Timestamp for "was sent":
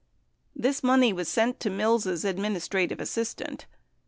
1.13-1.59